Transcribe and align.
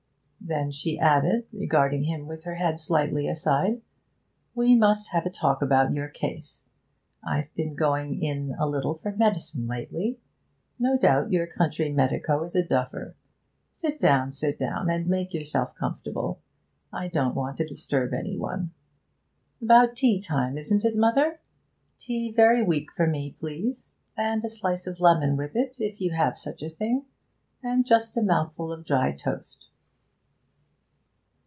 Then 0.43 0.71
she 0.71 0.97
added, 0.99 1.45
regarding 1.53 2.03
him 2.05 2.25
with 2.25 2.43
her 2.45 2.55
head 2.55 2.79
slightly 2.79 3.27
aside, 3.27 3.79
'We 4.55 4.75
must 4.75 5.09
have 5.09 5.25
a 5.25 5.29
talk 5.29 5.61
about 5.61 5.93
your 5.93 6.09
case. 6.09 6.65
I've 7.23 7.53
been 7.53 7.75
going 7.75 8.21
in 8.21 8.55
a 8.59 8.67
little 8.67 8.95
for 8.95 9.15
medicine 9.15 9.65
lately. 9.67 10.19
No 10.79 10.97
doubt 10.97 11.31
your 11.31 11.45
country 11.47 11.91
medico 11.91 12.43
is 12.43 12.55
a 12.55 12.63
duffer. 12.67 13.15
Sit 13.71 13.99
down, 13.99 14.31
sit 14.33 14.57
down, 14.57 14.89
and 14.89 15.07
make 15.07 15.31
yourself 15.33 15.73
comfortable. 15.75 16.41
I 16.91 17.07
don't 17.07 17.35
want 17.35 17.57
to 17.57 17.65
disturb 17.67 18.11
any 18.11 18.35
one. 18.35 18.71
About 19.61 19.95
teatime, 19.95 20.57
isn't 20.57 20.83
it, 20.83 20.97
mother? 20.97 21.39
Tea 21.99 22.31
very 22.31 22.63
weak 22.63 22.91
for 22.93 23.05
me, 23.07 23.33
please, 23.39 23.93
and 24.17 24.43
a 24.43 24.49
slice 24.49 24.87
of 24.87 24.99
lemon 24.99 25.37
with 25.37 25.55
it, 25.55 25.75
if 25.79 26.01
you 26.01 26.11
have 26.11 26.35
such 26.37 26.63
a 26.63 26.69
thing, 26.69 27.05
and 27.63 27.85
just 27.85 28.17
a 28.17 28.23
mouthful 28.23 28.71
of 28.73 28.83
dry 28.83 29.15
toast.' 29.15 29.67